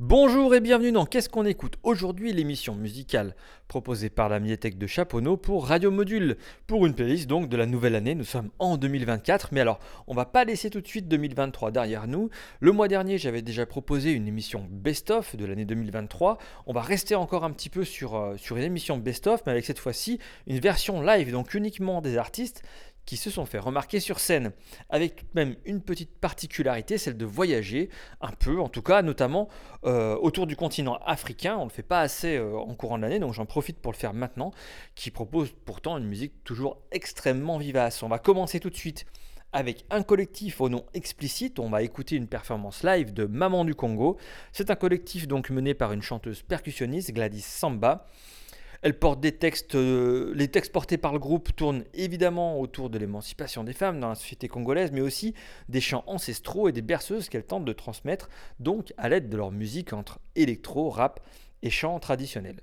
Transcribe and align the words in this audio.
Bonjour 0.00 0.54
et 0.54 0.60
bienvenue 0.60 0.92
dans 0.92 1.06
Qu'est-ce 1.06 1.28
qu'on 1.28 1.44
écoute 1.44 1.74
Aujourd'hui, 1.82 2.32
l'émission 2.32 2.76
musicale 2.76 3.34
proposée 3.66 4.10
par 4.10 4.28
la 4.28 4.38
médiathèque 4.38 4.78
de 4.78 4.86
Chaponneau 4.86 5.36
pour 5.36 5.66
Radio 5.66 5.90
Module. 5.90 6.36
Pour 6.68 6.86
une 6.86 6.94
playlist 6.94 7.26
donc 7.26 7.48
de 7.48 7.56
la 7.56 7.66
nouvelle 7.66 7.96
année, 7.96 8.14
nous 8.14 8.22
sommes 8.22 8.50
en 8.60 8.76
2024, 8.76 9.48
mais 9.50 9.60
alors 9.60 9.80
on 10.06 10.14
va 10.14 10.24
pas 10.24 10.44
laisser 10.44 10.70
tout 10.70 10.80
de 10.80 10.86
suite 10.86 11.08
2023 11.08 11.72
derrière 11.72 12.06
nous. 12.06 12.30
Le 12.60 12.70
mois 12.70 12.86
dernier, 12.86 13.18
j'avais 13.18 13.42
déjà 13.42 13.66
proposé 13.66 14.12
une 14.12 14.28
émission 14.28 14.68
best-of 14.70 15.34
de 15.34 15.44
l'année 15.44 15.64
2023. 15.64 16.38
On 16.68 16.72
va 16.72 16.80
rester 16.80 17.16
encore 17.16 17.42
un 17.42 17.50
petit 17.50 17.68
peu 17.68 17.84
sur, 17.84 18.14
euh, 18.14 18.36
sur 18.36 18.56
une 18.56 18.62
émission 18.62 18.98
best-of, 18.98 19.42
mais 19.46 19.52
avec 19.52 19.64
cette 19.64 19.80
fois-ci 19.80 20.20
une 20.46 20.60
version 20.60 21.02
live, 21.02 21.32
donc 21.32 21.54
uniquement 21.54 22.00
des 22.02 22.18
artistes 22.18 22.62
qui 23.08 23.16
se 23.16 23.30
sont 23.30 23.46
fait 23.46 23.58
remarquer 23.58 24.00
sur 24.00 24.20
scène, 24.20 24.52
avec 24.90 25.24
même 25.34 25.56
une 25.64 25.80
petite 25.80 26.10
particularité, 26.20 26.98
celle 26.98 27.16
de 27.16 27.24
voyager 27.24 27.88
un 28.20 28.32
peu, 28.32 28.60
en 28.60 28.68
tout 28.68 28.82
cas, 28.82 29.00
notamment 29.00 29.48
euh, 29.86 30.14
autour 30.16 30.46
du 30.46 30.56
continent 30.56 30.98
africain. 31.06 31.56
On 31.56 31.60
ne 31.60 31.70
le 31.70 31.74
fait 31.74 31.82
pas 31.82 32.00
assez 32.02 32.36
euh, 32.36 32.58
en 32.58 32.74
courant 32.74 32.98
de 32.98 33.04
l'année, 33.04 33.18
donc 33.18 33.32
j'en 33.32 33.46
profite 33.46 33.78
pour 33.78 33.92
le 33.92 33.96
faire 33.96 34.12
maintenant, 34.12 34.50
qui 34.94 35.10
propose 35.10 35.54
pourtant 35.64 35.96
une 35.96 36.04
musique 36.04 36.44
toujours 36.44 36.82
extrêmement 36.92 37.56
vivace. 37.56 38.02
On 38.02 38.08
va 38.08 38.18
commencer 38.18 38.60
tout 38.60 38.68
de 38.68 38.76
suite 38.76 39.06
avec 39.54 39.86
un 39.88 40.02
collectif 40.02 40.60
au 40.60 40.68
nom 40.68 40.84
explicite. 40.92 41.60
On 41.60 41.70
va 41.70 41.82
écouter 41.82 42.14
une 42.14 42.28
performance 42.28 42.82
live 42.82 43.14
de 43.14 43.24
Maman 43.24 43.64
du 43.64 43.74
Congo. 43.74 44.18
C'est 44.52 44.70
un 44.70 44.76
collectif 44.76 45.26
donc 45.26 45.48
mené 45.48 45.72
par 45.72 45.94
une 45.94 46.02
chanteuse 46.02 46.42
percussionniste, 46.42 47.12
Gladys 47.12 47.40
Samba. 47.40 48.04
Elle 48.82 48.96
porte 48.96 49.18
des 49.20 49.32
textes, 49.32 49.74
euh, 49.74 50.32
les 50.36 50.46
textes 50.48 50.72
portés 50.72 50.98
par 50.98 51.12
le 51.12 51.18
groupe 51.18 51.54
tournent 51.56 51.84
évidemment 51.94 52.60
autour 52.60 52.90
de 52.90 52.98
l'émancipation 52.98 53.64
des 53.64 53.72
femmes 53.72 53.98
dans 53.98 54.08
la 54.08 54.14
société 54.14 54.46
congolaise, 54.46 54.92
mais 54.92 55.00
aussi 55.00 55.34
des 55.68 55.80
chants 55.80 56.04
ancestraux 56.06 56.68
et 56.68 56.72
des 56.72 56.82
berceuses 56.82 57.28
qu'elles 57.28 57.44
tentent 57.44 57.64
de 57.64 57.72
transmettre, 57.72 58.28
donc 58.60 58.92
à 58.96 59.08
l'aide 59.08 59.28
de 59.28 59.36
leur 59.36 59.50
musique 59.50 59.92
entre 59.92 60.20
électro, 60.36 60.90
rap 60.90 61.18
et 61.62 61.70
chants 61.70 61.98
traditionnels. 61.98 62.60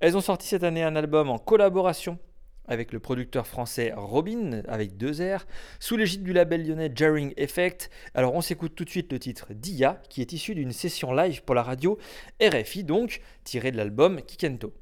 Elles 0.00 0.16
ont 0.16 0.20
sorti 0.20 0.48
cette 0.48 0.64
année 0.64 0.82
un 0.82 0.96
album 0.96 1.30
en 1.30 1.38
collaboration 1.38 2.18
avec 2.66 2.92
le 2.92 2.98
producteur 2.98 3.46
français 3.46 3.92
Robin, 3.94 4.62
avec 4.68 4.96
deux 4.96 5.22
R, 5.22 5.46
sous 5.78 5.96
l'égide 5.96 6.22
du 6.24 6.32
label 6.32 6.66
lyonnais 6.66 6.90
Jarring 6.92 7.32
Effect. 7.36 7.90
Alors 8.14 8.34
on 8.34 8.40
s'écoute 8.40 8.74
tout 8.74 8.84
de 8.84 8.90
suite 8.90 9.12
le 9.12 9.18
titre 9.18 9.52
Dia, 9.52 10.00
qui 10.08 10.20
est 10.20 10.32
issu 10.32 10.54
d'une 10.54 10.72
session 10.72 11.12
live 11.12 11.42
pour 11.44 11.54
la 11.54 11.62
radio 11.62 11.96
RFI, 12.42 12.82
donc 12.82 13.20
tiré 13.44 13.70
de 13.70 13.76
l'album 13.76 14.20
Kikento. 14.22 14.72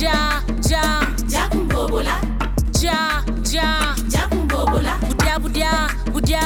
Ja 0.00 0.42
ja. 0.70 0.82
Ja 1.28 1.48
kumbobola. 1.50 2.20
Ja 2.82 3.22
ja. 3.52 3.94
Ja 4.12 4.28
kumbobola. 4.30 4.98
Budya 5.08 5.38
budya 5.38 5.70
budya 6.12 6.40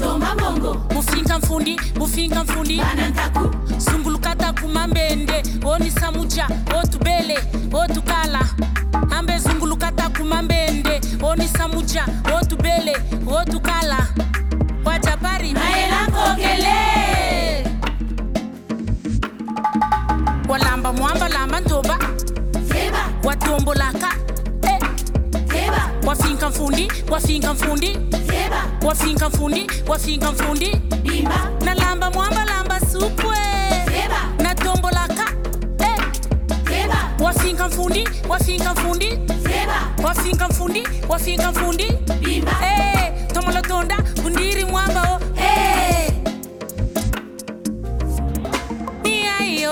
tomba 0.00 0.34
mbongo 0.34 0.74
bufinka 0.74 1.38
mfundi 1.38 1.80
bufinka 1.98 2.44
mfundi. 2.44 2.76
Bana 2.78 3.08
ntaku 3.08 3.50
zungulukata 3.78 4.52
kumambende 4.52 5.42
onisa 5.64 6.12
muja 6.12 6.48
otubele 6.82 7.38
otukala. 7.72 8.40
Ambe 9.10 9.38
zungulukata 9.38 10.08
kumambende 10.08 11.00
onisa 11.22 11.68
muja 11.68 12.06
otubele 12.40 12.96
otukala. 13.40 14.08
Wajapari 14.84 15.52
maela 15.52 16.06
kokele 16.06 16.76
walamba 20.48 20.92
mwamba 20.92 21.28
lamba 21.28 21.60
ntoba 21.60 21.98
watumbulaka 23.24 24.08
eh. 24.62 24.80
wafinka 26.06 26.50
mfundi 26.50 26.92
wafinka 27.10 27.54
mfundi. 27.54 27.98
Wafinka 28.86 29.28
mfundi 29.28 29.66
wafinka 29.88 30.32
mfundi. 30.32 30.76
Bimba. 31.02 31.50
Nalamba 31.64 32.10
mwamba 32.10 32.44
lamba 32.44 32.80
supwe 32.80 33.36
na 34.38 34.42
natombolaka 34.42 35.32
eh. 35.78 36.04
wafinka 37.20 37.68
mfundi 37.68 38.08
wafinka 38.28 38.72
mfundi. 38.74 39.18
Wafinka 40.04 40.48
mfundi 40.48 40.88
wafinka 41.08 41.50
mfundi. 41.52 41.84
Eh. 42.62 43.12
tomolotonda 43.32 43.96
bundiri 44.22 44.64
mwamba 44.64 45.02
o 45.02 45.17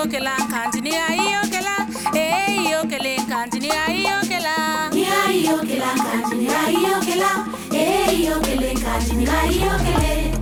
okela 0.03 0.31
kanjini 0.51 0.95
ayi 0.95 1.35
okela. 1.43 1.87
Ei 2.13 2.75
okele 2.75 3.15
kanjini 3.29 3.71
ayi 3.71 4.05
okela. 4.23 4.89
Ni 4.93 5.05
ayi 5.05 5.49
okela 5.49 5.85
kanjini 5.85 6.49
ayi 6.49 6.85
okela. 6.97 7.29
Ei 7.73 8.29
okele 8.31 8.73
kanjini 8.73 9.27
ayi 9.29 9.59
okele 9.75 10.33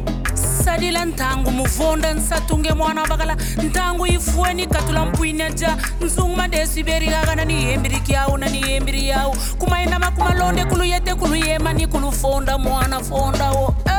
sadila 0.64 1.06
ntangu 1.06 1.52
muvonda 1.52 2.14
nsatunge 2.14 2.74
mwana 2.74 3.04
vakala 3.04 3.38
ntangu 3.64 4.08
ifueni 4.08 4.68
katula 4.68 5.06
mpwina 5.06 5.50
ja. 5.52 5.78
Nzungu 6.02 6.36
madesi 6.36 6.80
iberikakana 6.80 7.46
niyembiri 7.46 8.00
kyawu 8.00 8.38
na 8.38 8.50
niyembiri 8.50 9.08
yawu 9.08 9.36
kumaina 9.58 10.00
makumalonde 10.00 10.66
kuluyete 10.66 11.16
kuluyema 11.16 11.74
ni 11.74 11.88
kulufonda 11.88 12.58
mwana 12.58 13.00
fondawo 13.00 13.76
eh. 13.86 13.95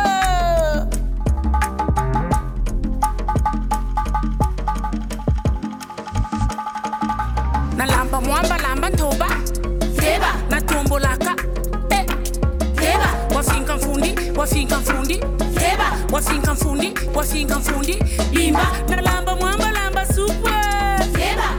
wasinga 16.16 16.54
mfundi, 16.54 16.94
wasinga 17.15 17.59
mfundi, 17.59 17.93
imba 18.32 18.66
na 18.88 19.00
lamba 19.03 19.37
mwamba, 19.37 19.71
lamba 19.71 20.06
super 20.06 21.00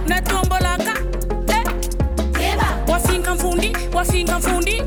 na 0.07 0.21
tombolaka 0.21 0.93
eh, 1.47 2.57
wasinga 2.87 3.35
mfundi, 3.35 3.77
wasinga 3.93 4.39
mfundi, 4.39 4.83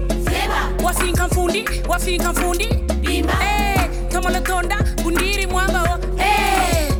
wasinga 0.85 1.27
mfundi, 1.27 1.65
wasinga 1.89 2.33
mfundi, 2.33 2.65
imba. 3.03 3.33
Eh, 3.45 3.91
tombola 4.13 4.41
tonda 4.41 4.77
bundiri 5.05 5.47
mwamba 5.47 5.83
wa 5.83 5.99
eh, 6.19 6.93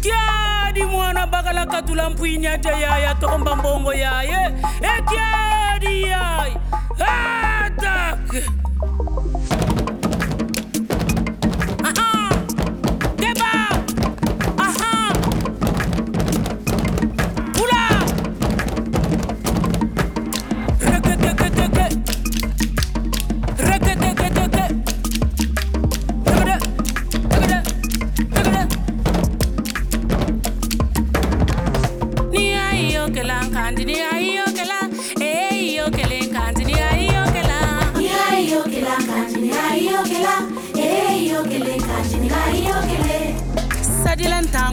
kiadi 0.00 0.84
mwana 0.84 1.26
bagala 1.26 1.66
katula 1.66 2.10
mpwinya 2.10 2.56
jaya 2.58 2.98
ya 2.98 3.14
tomba 3.14 3.56
mbongo 3.56 3.94
yaye. 3.94 4.54
Eh, 4.82 5.04
kiadi 5.08 6.02
yaye. 6.02 6.56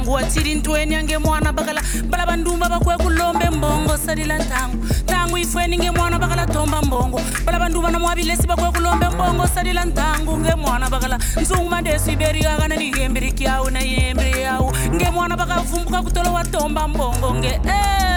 Ntangu 0.10 0.14
watsili 0.14 0.56
ntweni 0.56 0.94
yange 0.94 1.18
mwana 1.18 1.54
bakala. 1.54 1.82
Bala 2.10 2.26
bandumba 2.26 2.70
bakwe 2.70 2.98
kulombe 2.98 3.50
mbongo 3.50 3.98
sadila 3.98 4.38
ntangu 4.38 4.86
ntangu 5.04 5.38
ifweni 5.38 5.78
nge 5.78 5.92
mwana 5.92 6.20
bakala 6.20 6.46
tomba 6.48 6.82
mbongo. 6.82 7.22
Bala 7.46 7.60
bandumba 7.60 7.92
na 7.92 8.00
mwabilesi 8.00 8.48
bakwe 8.48 8.72
kulombe 8.72 9.10
mbongo 9.10 9.48
sadila 9.48 9.86
ntangu 9.86 10.38
nge 10.38 10.56
mwana 10.56 10.90
bakala. 10.90 11.20
Nzunguma 11.42 11.82
desiberi 11.82 12.42
kakana 12.44 12.76
ni 12.76 12.92
yembiri 13.00 13.32
kyawu 13.32 13.70
na 13.70 13.80
yembiri 13.80 14.42
yawu. 14.42 14.72
Nge 14.96 15.10
mwana 15.12 15.38
bakavumbuka 15.38 16.02
kutolo 16.02 16.34
watomba 16.34 16.88
mbongo 16.88 17.34
nge 17.36 17.48
eh. 17.66 18.09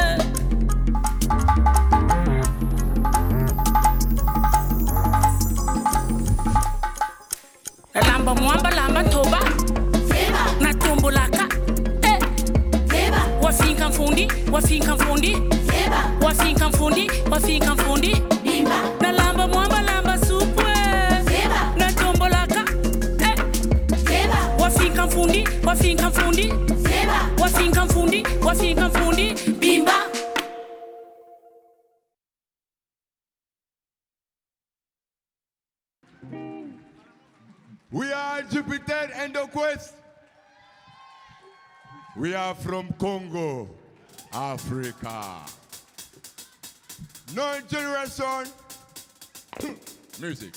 We 42.23 42.35
are 42.37 42.55
from 42.55 42.87
Congo, 43.01 43.69
Africa. 44.33 45.41
No 47.35 47.59
generation. 47.69 48.47
Music. 50.21 50.53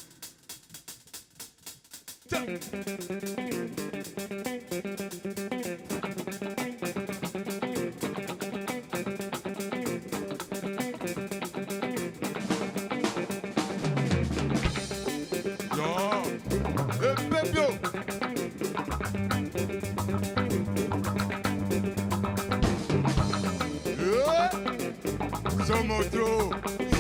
it's 25.68 25.72
almost 25.72 26.12
through. 26.12 26.95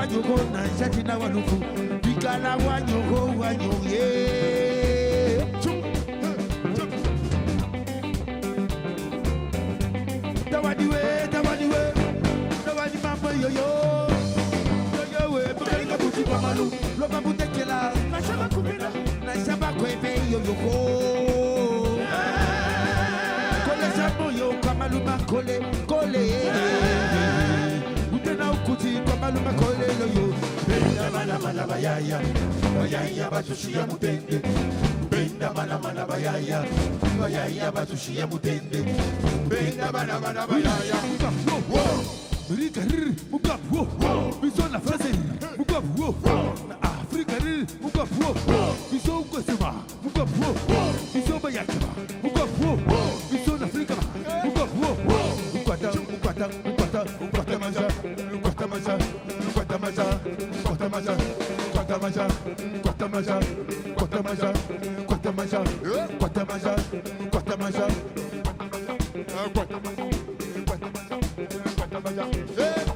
wanyoko 0.00 0.40
na 0.52 0.66
nshati 0.66 1.02
na 1.02 1.18
wanuku. 1.18 1.56
Bikala 2.02 2.56
wanyoko 2.56 3.40
wanyonge 3.40 4.00
tawadiwe 10.50 11.00
tawadiwe. 11.32 11.80
Tawadi 12.64 12.98
mama 13.02 13.30
yoyo. 13.42 13.68
Yoyo 14.96 15.32
we 15.34 15.42
bakalinga 15.58 15.96
buti 15.98 16.22
mamalu 16.30 16.72
loba 16.98 17.20
butekela. 17.20 17.92
Na 18.10 18.18
shaba 18.22 18.48
kumela 18.54 18.90
na 19.26 19.32
shaba 19.44 19.68
kwebe 19.78 20.10
yoyo 20.32 20.54
ko 20.62 20.72
kole 23.66 23.88
sambo 23.96 24.26
yo 24.38 24.48
kamaluma 24.62 25.14
kole 25.28 25.56
kole. 25.86 26.22
yeah 26.28 27.39
utena 28.30 28.50
ukuti 28.52 28.88
kwa 29.04 29.16
maluma 29.16 29.52
kole 29.52 29.86
yoyo 30.00 30.34
benda 30.68 31.10
mana 31.10 31.38
mana 31.38 31.66
bayaya 31.66 32.20
bayaya 32.78 33.30
batushia 33.30 33.86
mutende. 33.86 34.40
Benda 35.10 35.52
mana 35.54 35.78
mana 35.78 36.06
bayaya 36.06 36.64
bayaya 37.20 37.72
batushia 37.72 38.26
mutende. 38.26 38.84
Benda 39.48 39.92
mana 39.92 40.20
mana 40.20 40.46
bayaya. 40.46 40.96
Biso 44.42 44.68
na 44.68 44.80
frase 44.80 45.10
mugabu 45.58 46.02
wo 46.02 46.14
na 46.68 46.82
Afrika 46.82 47.32
riri 47.44 47.66
mugabu 47.80 48.24
wo 48.24 48.74
biso 48.92 49.18
ukosema 49.20 49.74
mugabu 50.02 50.42
wo 50.42 50.54
biso 51.14 51.38
bayakaba 51.38 51.86
mugabu 52.22 52.64
wo 52.66 52.98
biso 53.30 53.56
na 53.58 53.66
Afrika 53.66 53.94
mugabu 54.44 54.82
wo 54.82 55.20
ukwata 55.54 55.90
ukwata 55.92 56.48
masa, 57.70 57.86
corta 58.42 58.66
masa, 58.66 58.98
corta 59.54 59.78
masa, 59.78 60.04
corta 60.64 60.88
masa, 60.88 61.16
corta 61.72 61.98
masa, 61.98 62.26
corta 62.82 63.08
masa, 63.08 63.38
corta 63.96 64.22
masa, 64.22 64.52
corta 65.06 65.32
masa, 65.32 65.62
corta 66.18 66.44
masa, 66.44 66.74
corta 67.30 67.56
masa, 67.56 67.86
corta 68.26 68.36
corta 71.80 72.89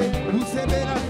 Usebera 0.00 1.09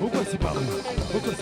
Pourquoi 0.00 0.20
c'est 0.28 0.38
pas 0.38 0.52
Pourquoi 1.12 1.32
pas 1.32 1.33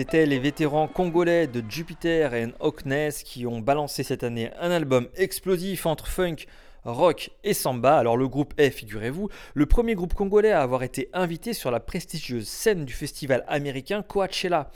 C'était 0.00 0.24
les 0.24 0.38
vétérans 0.38 0.88
congolais 0.88 1.46
de 1.46 1.62
Jupiter 1.68 2.32
et 2.32 2.46
Hawkness 2.60 3.22
qui 3.22 3.46
ont 3.46 3.60
balancé 3.60 4.02
cette 4.02 4.24
année 4.24 4.50
un 4.58 4.70
album 4.70 5.08
explosif 5.14 5.84
entre 5.84 6.06
funk, 6.06 6.36
rock 6.84 7.28
et 7.44 7.52
samba. 7.52 7.98
Alors 7.98 8.16
le 8.16 8.26
groupe 8.26 8.54
est, 8.56 8.70
figurez-vous, 8.70 9.28
le 9.52 9.66
premier 9.66 9.94
groupe 9.94 10.14
congolais 10.14 10.52
à 10.52 10.62
avoir 10.62 10.84
été 10.84 11.10
invité 11.12 11.52
sur 11.52 11.70
la 11.70 11.80
prestigieuse 11.80 12.48
scène 12.48 12.86
du 12.86 12.94
festival 12.94 13.44
américain 13.46 14.00
Coachella, 14.00 14.70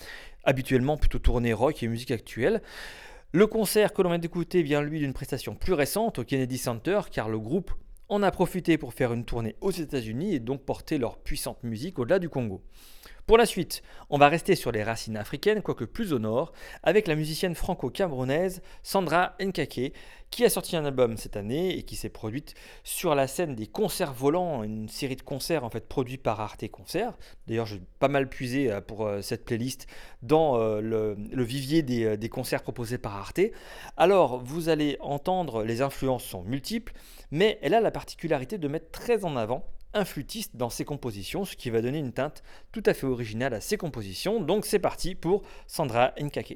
habituellement 0.45 0.99
plutôt 0.99 1.21
tourné 1.21 1.55
rock 1.55 1.83
et 1.83 1.89
musique 1.89 2.11
actuelle. 2.11 2.61
Le 3.33 3.47
concert 3.47 3.95
que 3.95 4.03
l'on 4.03 4.11
vient 4.11 4.19
d'écouter 4.19 4.63
vient 4.63 4.83
lui 4.83 4.99
d'une 4.99 5.15
prestation 5.15 5.55
plus 5.55 5.73
récente 5.73 6.19
au 6.19 6.25
Kennedy 6.25 6.59
Center 6.59 7.01
car 7.11 7.31
le 7.31 7.39
groupe 7.39 7.73
en 8.11 8.23
a 8.23 8.31
profité 8.31 8.77
pour 8.77 8.93
faire 8.93 9.15
une 9.15 9.25
tournée 9.25 9.57
aux 9.63 9.71
États-Unis 9.71 10.35
et 10.35 10.39
donc 10.39 10.67
porter 10.67 10.99
leur 10.99 11.17
puissante 11.17 11.63
musique 11.63 11.99
au-delà 11.99 12.19
du 12.19 12.29
Congo. 12.29 12.61
Pour 13.27 13.39
la 13.39 13.47
suite, 13.47 13.83
on 14.11 14.19
va 14.19 14.29
rester 14.29 14.55
sur 14.55 14.71
les 14.71 14.83
racines 14.83 15.17
africaines, 15.17 15.63
quoique 15.63 15.87
plus 15.87 16.13
au 16.13 16.19
nord, 16.19 16.53
avec 16.83 17.07
la 17.07 17.15
musicienne 17.15 17.55
franco-camerounaise 17.55 18.61
Sandra 18.83 19.35
Nkake, 19.41 19.95
qui 20.31 20.45
a 20.45 20.51
sorti 20.51 20.77
un 20.77 20.85
album 20.85 21.17
cette 21.17 21.39
année 21.39 21.75
et 21.79 21.85
qui 21.85 21.97
s'est 21.97 22.11
produite 22.11 22.55
sur 22.83 23.15
la 23.15 23.27
scène 23.27 23.55
des 23.55 23.67
concerts 23.67 24.13
volants, 24.13 24.63
une 24.63 24.91
série 24.91 25.17
de 25.17 25.23
concerts 25.23 25.65
en 25.65 25.71
fait 25.71 25.89
produits 25.89 26.19
par 26.19 26.39
Arte 26.39 26.69
Concerts. 26.69 27.17
D'ailleurs, 27.47 27.65
j'ai 27.65 27.81
pas 27.99 28.09
mal 28.09 28.29
puisé 28.29 28.71
euh, 28.71 28.83
pour 28.83 29.07
euh, 29.07 29.23
cette 29.23 29.47
playlist 29.47 29.87
dans 30.23 30.59
euh, 30.59 30.83
le, 30.83 31.45
vivier 31.45 31.83
des 31.83 32.29
concerts 32.29 32.63
proposés 32.63 32.99
par 32.99 33.17
Arte. 33.17 33.41
Alors, 33.97 34.45
vous 34.45 34.69
allez 34.69 34.99
entendre, 35.01 35.63
les 35.63 35.81
influences 35.81 36.25
sont 36.25 36.43
multiples, 36.43 36.93
mais 37.31 37.59
elle 37.63 37.73
a 37.73 37.81
la 37.81 37.91
particularité 37.91 38.59
de 38.59 38.69
mettre 38.69 38.91
très 38.91 39.25
en 39.25 39.35
avant 39.37 39.65
un 39.95 40.05
flûtiste 40.05 40.57
dans 40.57 40.71
ses 40.71 40.85
compositions, 40.85 41.45
ce 41.45 41.57
qui 41.57 41.71
va 41.71 41.81
donner 41.81 41.99
une 41.99 42.13
teinte 42.13 42.43
tout 42.73 42.83
à 42.87 42.95
fait 42.95 43.07
originale 43.07 43.55
à 43.55 43.61
ses 43.61 43.77
compositions. 43.77 44.41
Donc 44.41 44.67
c'est 44.67 44.79
parti 44.79 45.15
pour 45.15 45.43
Sandra 45.67 46.13
Nkake. 46.21 46.55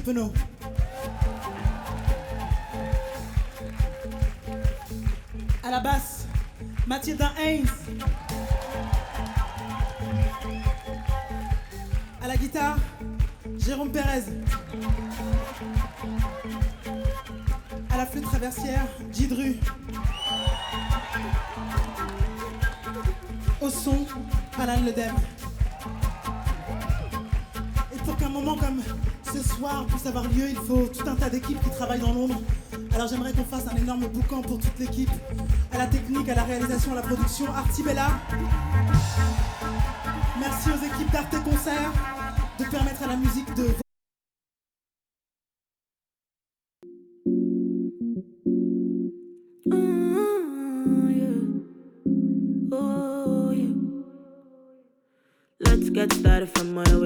Mathieu 0.00 0.14
Penaud. 0.14 0.32
À 5.62 5.70
la 5.70 5.80
basse, 5.80 6.26
Mathilda 6.86 7.32
Haynes. 7.38 7.66
À 12.22 12.28
la 12.28 12.36
guitare, 12.36 12.78
Jérôme 13.58 13.92
Pérez. 13.92 14.24
À 17.90 17.96
la 17.98 18.06
flûte 18.06 18.24
traversière, 18.24 18.86
Gidru. 19.12 19.56
Au 23.60 23.68
son, 23.68 24.06
Alan 24.58 24.80
Ledem. 24.80 25.14
Et 27.92 27.98
pour 27.98 28.16
qu'un 28.16 28.30
moment 28.30 28.56
comme 28.56 28.82
ce 29.32 29.42
soir 29.42 29.86
puisse 29.86 30.06
avoir 30.06 30.24
lieu, 30.24 30.48
il 30.48 30.56
faut 30.56 30.88
tout 30.88 31.08
un 31.08 31.14
tas 31.14 31.30
d'équipes 31.30 31.60
qui 31.62 31.70
travaillent 31.70 32.00
dans 32.00 32.12
l'ombre. 32.12 32.40
Alors 32.94 33.08
j'aimerais 33.08 33.32
qu'on 33.32 33.44
fasse 33.44 33.66
un 33.68 33.76
énorme 33.76 34.06
boucan 34.08 34.42
pour 34.42 34.58
toute 34.58 34.78
l'équipe, 34.78 35.10
à 35.72 35.78
la 35.78 35.86
technique, 35.86 36.28
à 36.28 36.34
la 36.34 36.44
réalisation, 36.44 36.92
à 36.92 36.96
la 36.96 37.02
production. 37.02 37.46
Artibella. 37.54 38.08
Merci 40.38 40.70
aux 40.70 40.84
équipes 40.84 41.12
d'Arte 41.12 41.42
Concert 41.44 41.92
de 42.58 42.64
permettre 42.64 43.02
à 43.04 43.06
la 43.08 43.16
musique 43.16 43.54
de 43.54 43.66
Oh. 52.72 52.72
Oh. 52.72 53.54
Let's 55.60 55.90
get 55.90 56.12
started 56.12 56.48
from 56.50 56.74
where 56.74 56.99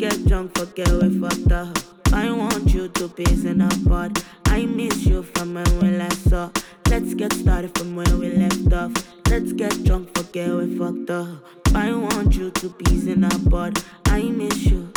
get 0.00 0.26
drunk, 0.26 0.56
forget 0.56 0.90
we 0.90 1.20
fucked 1.20 1.52
up. 1.52 1.78
I 2.14 2.30
want 2.32 2.72
you 2.72 2.88
to 2.88 3.06
peace 3.06 3.44
in 3.44 3.60
our 3.60 3.78
part. 3.86 4.24
I 4.46 4.64
miss 4.64 5.04
you 5.04 5.22
from 5.22 5.52
when 5.52 5.78
we 5.78 5.90
last 5.90 6.30
saw. 6.30 6.48
Let's 6.88 7.12
get 7.12 7.34
started 7.34 7.76
from 7.76 7.94
where 7.96 8.16
we 8.16 8.30
left 8.30 8.72
off. 8.72 8.92
Let's 9.28 9.52
get 9.52 9.84
drunk, 9.84 10.16
forget 10.16 10.48
we 10.48 10.78
fucked 10.78 11.10
up. 11.10 11.44
I 11.74 11.92
want 11.92 12.34
you 12.34 12.50
to 12.50 12.70
peace 12.70 13.08
in 13.08 13.24
our 13.24 13.38
part. 13.50 13.84
I 14.06 14.22
miss 14.22 14.64
you. 14.64 14.90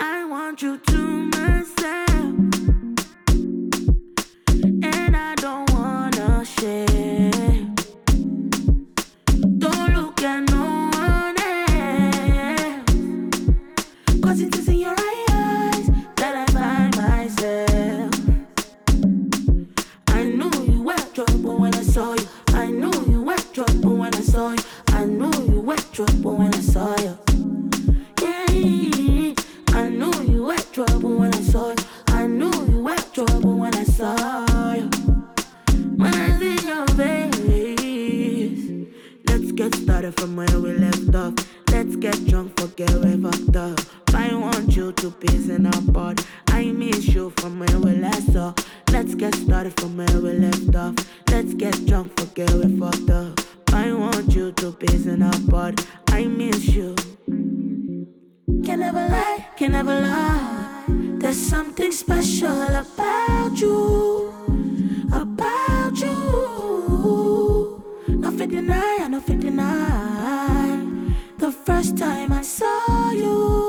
I 0.00 0.24
want 0.24 0.60
you 0.60 0.76
to 0.76 0.98
myself. 0.98 2.01
I 46.48 46.70
miss 46.70 47.08
you 47.08 47.32
from 47.38 47.58
where 47.58 47.78
we 47.80 47.96
last 47.96 48.32
saw. 48.32 48.54
Let's 48.92 49.14
get 49.16 49.34
started 49.34 49.78
from 49.80 49.96
where 49.96 50.20
we 50.20 50.32
left 50.34 50.74
off. 50.76 50.94
Let's 51.28 51.54
get 51.54 51.86
drunk, 51.86 52.18
forget 52.18 52.52
we 52.52 52.78
fucked 52.78 53.10
up. 53.10 53.40
I 53.72 53.92
want 53.92 54.32
you 54.34 54.52
to 54.52 54.72
peace 54.72 55.06
in 55.06 55.22
our 55.22 55.40
part. 55.50 55.84
I 56.08 56.26
miss 56.26 56.68
you. 56.68 56.94
Can 58.64 58.78
never 58.80 59.08
lie, 59.08 59.46
can 59.56 59.72
never 59.72 60.00
lie. 60.00 60.84
There's 61.20 61.36
something 61.36 61.90
special 61.90 62.62
about 62.62 63.58
you, 63.58 64.32
about 65.12 65.98
you. 65.98 67.82
Nothing 68.08 68.50
deny, 68.50 69.08
nothing 69.08 69.40
deny. 69.40 70.86
The 71.38 71.50
first 71.50 71.98
time 71.98 72.32
I 72.32 72.42
saw 72.42 73.10
you, 73.10 73.61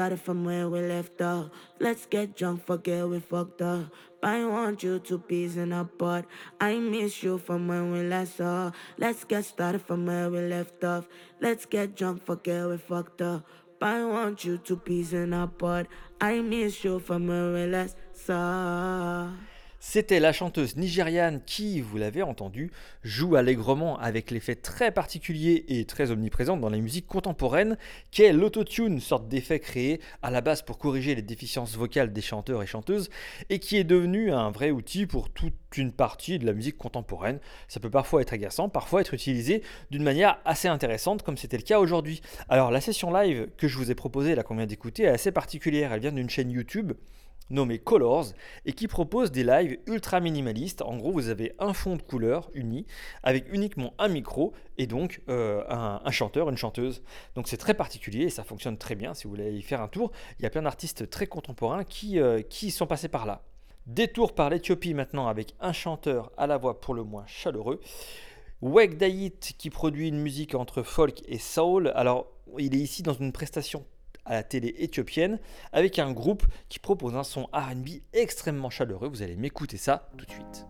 started 0.00 0.18
from 0.18 0.46
where 0.46 0.66
we 0.66 0.80
left 0.80 1.20
off. 1.20 1.50
Let's 1.78 2.06
get 2.06 2.34
drunk, 2.34 2.64
forget 2.64 3.06
we 3.06 3.20
fucked 3.20 3.60
up. 3.60 3.92
I 4.22 4.46
want 4.46 4.82
you 4.82 4.98
to 4.98 5.18
peace 5.18 5.56
in 5.56 5.72
a 5.72 5.84
pot. 5.84 6.24
I 6.58 6.78
miss 6.78 7.22
you 7.22 7.36
from 7.36 7.68
when 7.68 7.92
we 7.92 8.00
last 8.04 8.38
saw. 8.38 8.72
Let's 8.96 9.24
get 9.24 9.44
started 9.44 9.82
from 9.82 10.06
where 10.06 10.30
we 10.30 10.40
left 10.40 10.82
off. 10.84 11.06
Let's 11.38 11.66
get 11.66 11.96
drunk, 11.96 12.24
forget 12.24 12.66
we 12.66 12.78
fucked 12.78 13.20
up. 13.20 13.44
I 13.82 14.02
want 14.06 14.42
you 14.42 14.56
to 14.56 14.76
peace 14.78 15.12
in 15.12 15.34
a 15.34 15.46
pot. 15.46 15.86
I 16.18 16.40
miss 16.40 16.82
you 16.82 16.98
from 16.98 17.26
when 17.26 17.52
we 17.52 17.66
last 17.66 17.98
saw. 18.14 19.28
C'était 19.82 20.20
la 20.20 20.34
chanteuse 20.34 20.76
nigériane 20.76 21.40
qui, 21.46 21.80
vous 21.80 21.96
l'avez 21.96 22.22
entendu, 22.22 22.70
joue 23.02 23.34
allègrement 23.34 23.98
avec 23.98 24.30
l'effet 24.30 24.54
très 24.54 24.92
particulier 24.92 25.64
et 25.68 25.86
très 25.86 26.10
omniprésent 26.10 26.58
dans 26.58 26.68
la 26.68 26.76
musique 26.76 27.06
contemporaine 27.06 27.78
qu'est 28.10 28.34
l'autotune, 28.34 29.00
sorte 29.00 29.26
d'effet 29.28 29.58
créé 29.58 30.02
à 30.20 30.30
la 30.30 30.42
base 30.42 30.60
pour 30.60 30.76
corriger 30.76 31.14
les 31.14 31.22
déficiences 31.22 31.76
vocales 31.76 32.12
des 32.12 32.20
chanteurs 32.20 32.62
et 32.62 32.66
chanteuses 32.66 33.08
et 33.48 33.58
qui 33.58 33.78
est 33.78 33.84
devenu 33.84 34.32
un 34.32 34.50
vrai 34.50 34.70
outil 34.70 35.06
pour 35.06 35.30
toute 35.30 35.54
une 35.78 35.92
partie 35.92 36.38
de 36.38 36.44
la 36.44 36.52
musique 36.52 36.76
contemporaine. 36.76 37.40
Ça 37.66 37.80
peut 37.80 37.88
parfois 37.88 38.20
être 38.20 38.34
agaçant, 38.34 38.68
parfois 38.68 39.00
être 39.00 39.14
utilisé 39.14 39.62
d'une 39.90 40.02
manière 40.02 40.40
assez 40.44 40.68
intéressante 40.68 41.22
comme 41.22 41.38
c'était 41.38 41.56
le 41.56 41.62
cas 41.62 41.80
aujourd'hui. 41.80 42.20
Alors 42.50 42.70
la 42.70 42.82
session 42.82 43.10
live 43.14 43.48
que 43.56 43.66
je 43.66 43.78
vous 43.78 43.90
ai 43.90 43.94
proposée 43.94 44.34
là 44.34 44.42
qu'on 44.42 44.56
vient 44.56 44.66
d'écouter 44.66 45.04
est 45.04 45.08
assez 45.08 45.32
particulière, 45.32 45.94
elle 45.94 46.00
vient 46.00 46.12
d'une 46.12 46.28
chaîne 46.28 46.50
YouTube 46.50 46.92
nommé 47.50 47.78
Colors 47.78 48.26
et 48.64 48.72
qui 48.72 48.88
propose 48.88 49.30
des 49.30 49.44
lives 49.44 49.78
ultra 49.86 50.20
minimalistes. 50.20 50.82
En 50.82 50.96
gros, 50.96 51.12
vous 51.12 51.28
avez 51.28 51.52
un 51.58 51.74
fond 51.74 51.96
de 51.96 52.02
couleur 52.02 52.50
uni 52.54 52.86
avec 53.22 53.52
uniquement 53.52 53.92
un 53.98 54.08
micro 54.08 54.52
et 54.78 54.86
donc 54.86 55.20
euh, 55.28 55.62
un, 55.68 56.10
chanteur, 56.10 56.48
une 56.48 56.56
chanteuse. 56.56 57.02
Donc 57.34 57.48
c'est 57.48 57.56
très 57.56 57.74
particulier 57.74 58.24
et 58.24 58.30
ça 58.30 58.44
fonctionne 58.44 58.78
très 58.78 58.94
bien 58.94 59.14
si 59.14 59.24
vous 59.24 59.30
voulez 59.30 59.52
y 59.52 59.62
faire 59.62 59.82
un 59.82 59.88
tour. 59.88 60.12
Il 60.38 60.42
y 60.42 60.46
a 60.46 60.50
plein 60.50 60.62
d'artistes 60.62 61.10
très 61.10 61.26
contemporains 61.26 61.84
qui, 61.84 62.18
euh, 62.18 62.42
qui 62.42 62.70
sont 62.70 62.86
passés 62.86 63.08
par 63.08 63.26
là. 63.26 63.42
Détour 63.86 64.34
par 64.34 64.50
l'Éthiopie 64.50 64.94
maintenant 64.94 65.26
avec 65.26 65.54
un 65.60 65.72
chanteur 65.72 66.30
à 66.36 66.46
la 66.46 66.56
voix 66.58 66.80
pour 66.80 66.94
le 66.94 67.02
moins 67.02 67.26
chaleureux. 67.26 67.80
Weg 68.62 68.98
Dayit 68.98 69.54
qui 69.56 69.70
produit 69.70 70.08
une 70.08 70.20
musique 70.20 70.54
entre 70.54 70.82
folk 70.82 71.22
et 71.26 71.38
soul. 71.38 71.92
Alors 71.94 72.26
il 72.58 72.74
est 72.74 72.78
ici 72.78 73.02
dans 73.02 73.14
une 73.14 73.32
prestation 73.32 73.84
à 74.24 74.34
la 74.34 74.42
télé 74.42 74.74
éthiopienne 74.78 75.38
avec 75.72 75.98
un 75.98 76.12
groupe 76.12 76.44
qui 76.68 76.78
propose 76.78 77.14
un 77.14 77.24
son 77.24 77.44
RB 77.52 78.02
extrêmement 78.12 78.70
chaleureux. 78.70 79.08
Vous 79.08 79.22
allez 79.22 79.36
m'écouter 79.36 79.76
ça 79.76 80.08
tout 80.16 80.26
de 80.26 80.30
suite. 80.30 80.69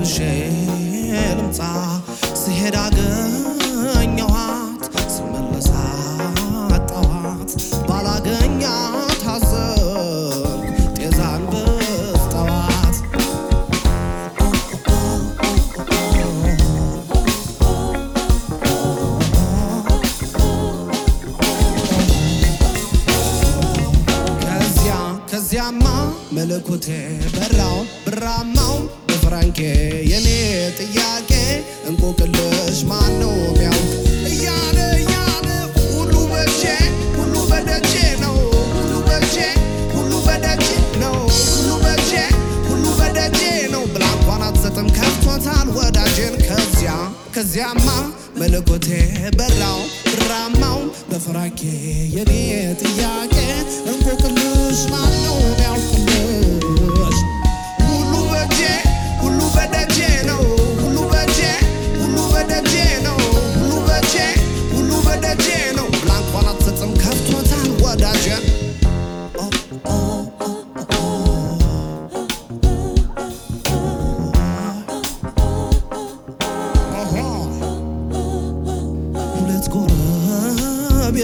ለብሼ 0.00 0.16
ልምጣ። 1.30 1.58
ስሄድ 2.40 2.76
አገኘኋት 2.82 4.82
ስመለስ 5.14 5.68
አጣኋት 6.76 7.50
ባላገኛት 7.88 9.20
ሐዘን 9.28 10.62
ጤዛን 10.96 11.42
ብስጠዋት 11.52 12.96
ከዚያ 24.42 24.94
ከዚያማ 25.30 25.84
መለኮቴ 26.36 26.86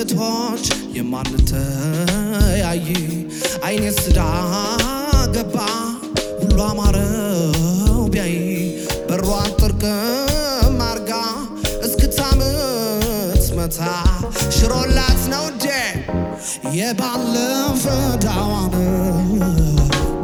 ጎረቤቶች 0.08 0.64
የማንተያይ 0.96 2.82
አይኔ 3.66 3.84
ስዳ 3.96 4.18
ገባ 5.34 5.56
ሁሉ 6.40 6.58
አማረው 6.66 8.04
ቢያይ 8.12 8.34
በሯን 9.08 9.50
ጥርቅም 9.60 10.76
አርጋ 10.88 11.10
እስክታምት 11.86 13.44
መታ። 13.58 13.80
ሽሮላት 14.56 15.22
ነው 15.32 15.44
እንዴ? 15.50 15.66
የባለፈ 16.78 17.84
ዳዋን 18.24 18.74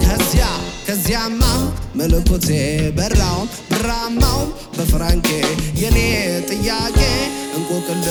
ከዚያ 0.05 0.47
ከዚያማ 0.87 1.43
መለኮቴ 2.01 2.49
በራውን 2.99 3.49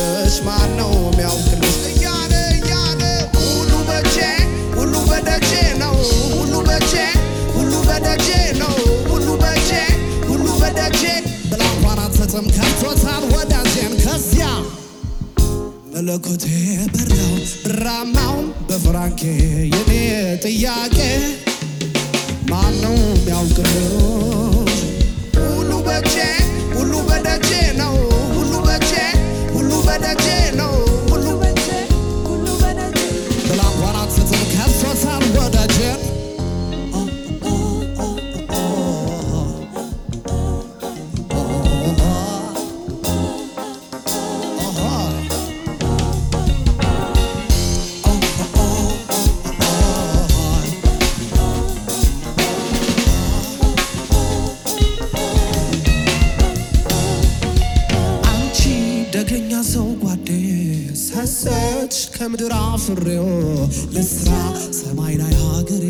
እንቆቅልሽ 0.03 0.35
ማን 0.45 0.69
ነው 0.79 0.91
ሚያውቅልሽ 1.15 1.75
እያለ 1.91 2.33
እያለ 2.57 3.01
ሁሉ 3.35 3.71
በቼ 3.89 4.15
ሁሉ 4.75 4.93
በደጄ 5.09 5.51
ነው። 5.81 5.95
ሁሉ 6.33 6.53
በቼ 6.67 6.93
ሁሉ 7.55 7.71
በደጄ 7.87 8.27
ነው። 8.61 8.75
ሁሉ 9.11 9.27
በቼ 9.43 9.69
ሁሉ 10.29 10.45
በደጄ 10.61 11.01
ብላ 11.51 11.61
እንኳን 11.73 11.99
አትሰጥም 12.05 12.47
ከፍቶታል 12.57 13.23
ወዳጄን። 13.33 13.93
ከዚያ 14.03 14.47
መለኮቴ 15.93 16.45
በራው 16.95 17.33
ብራማው 17.65 18.37
በፍራንኬ 18.69 19.21
የኔ 19.73 19.91
ጥያቄ 20.45 20.97
ማነው 22.51 22.97
የሚያውቅልሽ? 23.09 24.60
አፍሬው 62.91 63.27
ልስራ። 63.95 64.29
ሰማይ 64.77 65.13
ላይ 65.19 65.33
ሀገሬ 65.43 65.83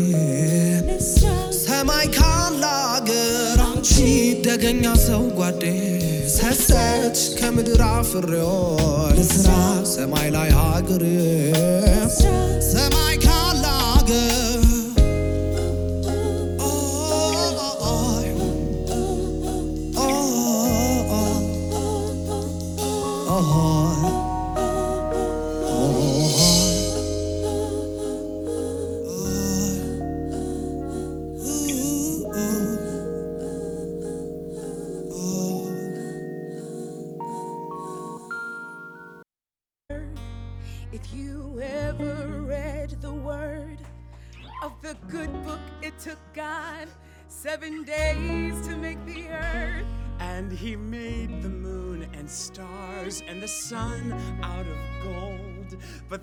ሰማይ 1.58 2.06
ካለ 2.16 2.62
አገር 2.90 3.60
አንቺ 3.64 3.90
ደገኛ 4.46 4.84
ሰው 5.06 5.24
ጓዴ። 5.38 5.62
ሰሰች 6.36 7.18
ከምድር 7.38 7.82
አፍሬው 7.88 8.54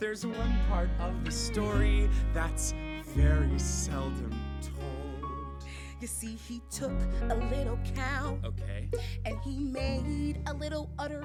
there's 0.10 0.26
one 0.26 0.58
part 0.68 0.90
of 1.00 1.24
the 1.24 1.30
story 1.32 2.10
that's 2.34 2.74
very 3.10 3.60
seldom 3.60 4.34
told. 4.60 5.64
You 6.02 6.08
see, 6.08 6.36
he 6.48 6.64
took 6.72 7.00
a 7.30 7.36
little 7.36 7.78
cow 7.94 8.40
Okay. 8.44 8.90
and 9.26 9.38
he 9.42 9.60
made 9.60 10.42
a 10.48 10.54
little 10.56 10.90
udder. 10.98 11.24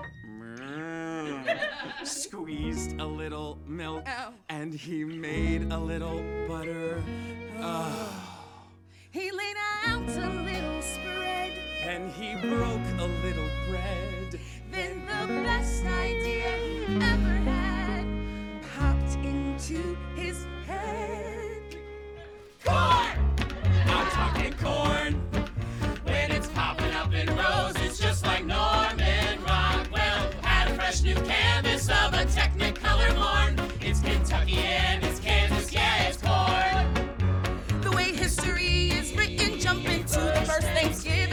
Squeezed 2.05 3.01
a 3.01 3.07
little 3.07 3.59
milk 3.67 4.07
Ow. 4.07 4.35
and 4.51 4.75
he 4.75 5.03
made 5.03 5.73
a 5.73 5.79
little 5.79 6.23
butter. 6.47 7.03
He 9.13 9.31
laid 9.31 9.57
out 9.87 10.09
a 10.09 10.29
little 10.43 10.83
spread. 10.83 11.53
And 11.85 12.11
he 12.11 12.35
broke 12.35 12.87
a 12.99 13.07
little 13.25 13.49
bread. 13.71 14.41
Then 14.73 15.07
the 15.07 15.35
best 15.45 15.85
idea 15.87 16.51
he 16.59 16.97
ever 16.97 17.01
had 17.01 17.44
into 19.71 19.97
his 20.15 20.45
head. 20.67 21.77
Corn! 22.65 23.35
I'm 23.87 24.07
talking 24.11 24.53
corn. 24.55 25.15
When 26.05 26.31
it's 26.33 26.49
popping 26.49 26.93
up 26.93 27.15
in 27.15 27.29
rows, 27.29 27.75
it's 27.77 27.99
just 27.99 28.27
like 28.27 28.45
Norman 28.45 29.43
Rockwell 29.43 30.31
had 30.43 30.71
a 30.71 30.75
fresh 30.75 31.03
new 31.03 31.15
canvas 31.15 31.89
of 31.89 32.13
a 32.13 32.25
technicolor 32.27 33.15
morn. 33.15 33.71
It's 33.81 34.01
Kentucky 34.01 34.59
and 34.59 35.03
it's 35.03 35.21
Kansas, 35.21 35.73
yeah, 35.73 36.09
it's 36.09 36.19
corn. 36.19 37.81
The 37.83 37.93
way 37.93 38.13
history 38.13 38.91
is 38.91 39.15
written, 39.17 39.59
jump 39.59 39.89
into 39.89 40.21
the 40.21 40.43
first 40.47 40.67
Thanksgiving. 40.69 41.24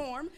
Form. 0.00 0.30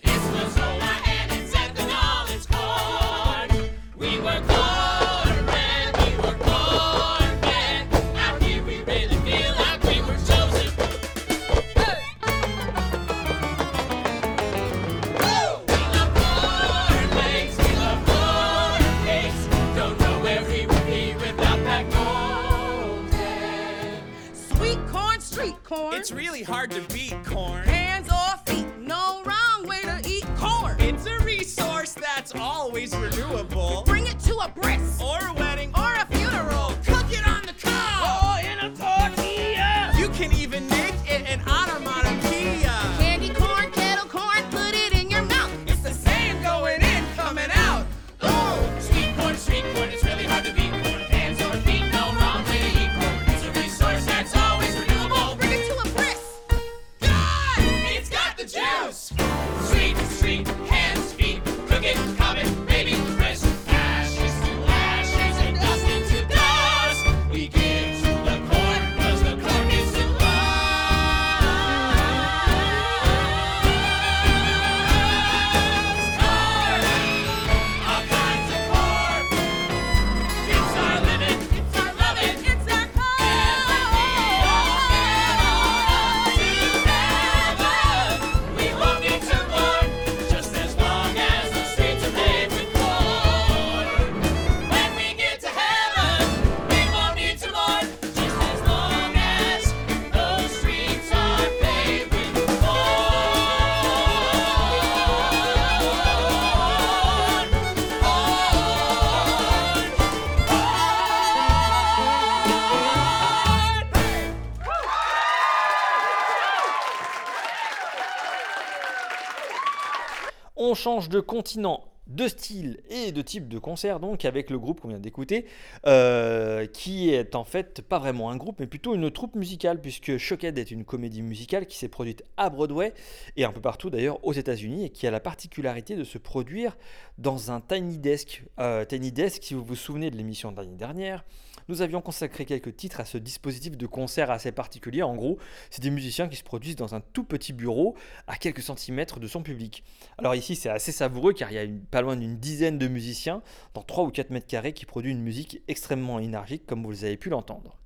On 120.64 120.74
change 120.74 121.08
de 121.08 121.18
continent, 121.18 121.82
de 122.06 122.28
style 122.28 122.78
et 122.88 123.10
de 123.10 123.20
type 123.20 123.48
de 123.48 123.58
concert 123.58 123.98
donc 123.98 124.24
avec 124.24 124.48
le 124.48 124.60
groupe 124.60 124.80
qu'on 124.80 124.86
vient 124.86 125.00
d'écouter, 125.00 125.44
euh, 125.88 126.66
qui 126.66 127.10
est 127.10 127.34
en 127.34 127.42
fait 127.42 127.82
pas 127.82 127.98
vraiment 127.98 128.30
un 128.30 128.36
groupe 128.36 128.60
mais 128.60 128.68
plutôt 128.68 128.94
une 128.94 129.10
troupe 129.10 129.34
musicale 129.34 129.80
puisque 129.80 130.18
Shockhead 130.18 130.56
est 130.58 130.70
une 130.70 130.84
comédie 130.84 131.22
musicale 131.22 131.66
qui 131.66 131.76
s'est 131.76 131.88
produite 131.88 132.22
à 132.36 132.48
Broadway 132.48 132.94
et 133.36 133.44
un 133.44 133.50
peu 133.50 133.60
partout 133.60 133.90
d'ailleurs 133.90 134.24
aux 134.24 134.34
États-Unis 134.34 134.84
et 134.84 134.90
qui 134.90 135.04
a 135.08 135.10
la 135.10 135.18
particularité 135.18 135.96
de 135.96 136.04
se 136.04 136.16
produire 136.16 136.76
dans 137.18 137.50
un 137.50 137.60
tiny 137.60 137.98
desk. 137.98 138.44
Euh, 138.60 138.84
tiny 138.84 139.10
desk, 139.10 139.42
si 139.42 139.54
vous 139.54 139.64
vous 139.64 139.74
souvenez 139.74 140.12
de 140.12 140.16
l'émission 140.16 140.52
de 140.52 140.58
l'année 140.58 140.76
dernière, 140.76 141.24
nous 141.68 141.82
avions 141.82 142.00
consacré 142.00 142.44
quelques 142.44 142.76
titres 142.76 143.00
à 143.00 143.04
ce 143.04 143.18
dispositif 143.18 143.76
de 143.76 143.86
concert 143.86 144.30
assez 144.30 144.52
particulier. 144.52 145.02
En 145.02 145.14
gros, 145.14 145.38
c'est 145.70 145.82
des 145.82 145.90
musiciens 145.90 146.28
qui 146.28 146.36
se 146.36 146.44
produisent 146.44 146.76
dans 146.76 146.94
un 146.94 147.00
tout 147.00 147.24
petit 147.24 147.52
bureau 147.52 147.96
à 148.26 148.36
quelques 148.36 148.62
centimètres 148.62 149.20
de 149.20 149.26
son 149.26 149.42
public. 149.42 149.84
Alors 150.18 150.34
ici, 150.34 150.56
c'est 150.56 150.68
assez 150.68 150.92
savoureux 150.92 151.32
car 151.32 151.50
il 151.50 151.54
y 151.54 151.58
a 151.58 151.66
pas 151.90 152.02
loin 152.02 152.16
d'une 152.16 152.38
dizaine 152.38 152.78
de 152.78 152.88
musiciens 152.88 153.42
dans 153.74 153.82
3 153.82 154.04
ou 154.04 154.10
4 154.10 154.30
mètres 154.30 154.46
carrés 154.46 154.72
qui 154.72 154.86
produisent 154.86 155.12
une 155.12 155.22
musique 155.22 155.62
extrêmement 155.68 156.18
énergique 156.18 156.66
comme 156.66 156.84
vous 156.84 157.04
avez 157.04 157.16
pu 157.16 157.28
l'entendre. 157.28 157.78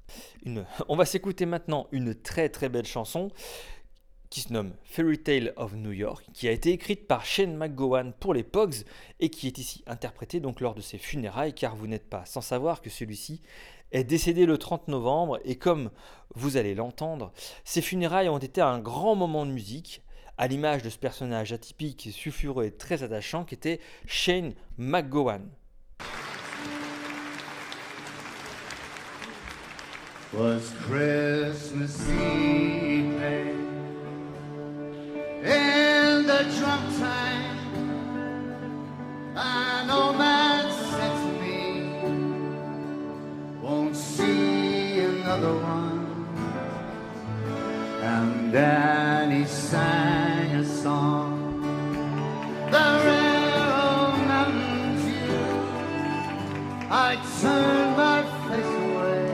On 0.89 0.97
va 0.97 1.05
s'écouter 1.05 1.47
maintenant 1.47 1.89
une 1.91 2.15
très 2.15 2.49
très 2.49 2.69
belle 2.69 2.87
chanson 2.87 3.31
qui 4.31 4.41
se 4.41 4.53
nomme 4.53 4.75
Fairy 4.85 5.19
Tale 5.19 5.53
of 5.57 5.75
New 5.75 5.93
York, 5.93 6.27
qui 6.33 6.49
a 6.49 6.53
été 6.53 6.71
écrite 6.71 7.07
par 7.07 7.25
Shane 7.25 7.57
McGowan 7.57 8.13
pour 8.19 8.35
les 8.35 8.43
Pogs 8.43 8.85
et 9.21 9.31
qui 9.31 9.47
est 9.47 9.59
ici 9.59 9.85
interprétée 9.87 10.41
donc 10.41 10.61
lors 10.61 10.75
de 10.75 10.81
ses 10.81 10.99
funérailles, 10.99 11.55
car 11.55 11.77
vous 11.77 11.87
n'êtes 11.87 12.09
pas 12.09 12.25
sans 12.27 12.41
savoir 12.41 12.83
que 12.83 12.91
celui-ci 12.91 13.43
est 13.93 14.05
décédé 14.05 14.47
le 14.47 14.59
30 14.59 14.89
novembre 14.89 15.39
et 15.45 15.57
comme 15.57 15.91
vous 16.35 16.57
allez 16.57 16.75
l'entendre, 16.75 17.33
ses 17.65 17.83
funérailles 17.83 18.29
ont 18.29 18.39
été 18.39 18.61
un 18.61 18.79
grand 18.79 19.15
moment 19.15 19.47
de 19.47 19.53
musique, 19.53 20.03
à 20.39 20.49
l'image 20.49 20.83
de 20.83 20.91
ce 20.91 20.99
personnage 20.99 21.53
atypique, 21.53 22.09
sulfureux 22.13 22.65
et 22.65 22.73
très 22.73 23.03
attachant 23.03 23.45
qu'était 23.45 23.81
Shane 24.07 24.53
McGowan. 24.77 25.49
In 35.43 36.27
the 36.27 36.43
drum 36.57 36.83
time. 36.99 37.45
Man 40.19 40.67
said 40.91 41.15
to 41.23 41.31
me, 41.43 41.61
"Won't 43.61 43.97
see 43.97 45.01
another 45.01 45.55
one." 45.55 46.07
And 48.03 48.53
then 48.53 49.31
he 49.31 49.45
sang 49.45 50.51
a 50.57 50.65
song. 50.65 51.33
The 52.71 52.87
rare 53.05 53.75
old. 53.85 54.07
I 57.09 57.17
turned 57.41 57.93
my 57.97 58.21
face 58.47 58.75
away 58.87 59.29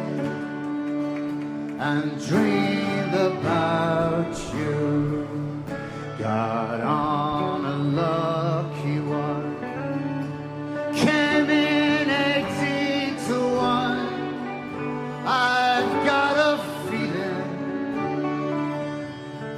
and 1.78 2.06
dreamed 2.26 2.61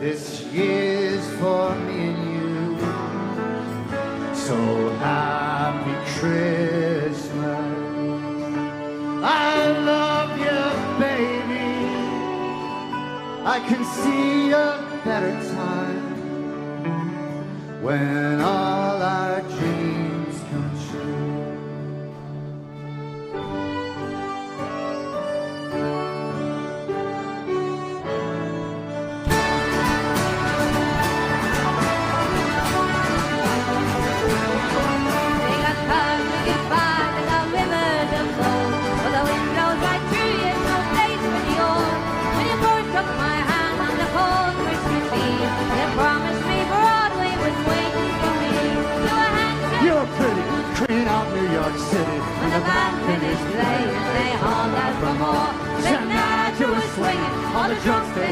this 0.04 0.42
year's 0.52 1.26
for 1.40 1.74
me 1.86 2.08
and 2.10 2.22
you. 2.34 2.76
So 4.34 4.56
happy 4.98 5.96
Christmas. 6.18 7.32
I 9.24 9.56
love 9.92 10.30
you, 10.46 10.62
baby. 11.00 11.72
I 13.54 13.58
can 13.66 13.82
see 13.98 14.50
a 14.50 14.68
better 15.06 15.34
time 15.56 16.04
when 17.82 18.42
all 18.42 18.73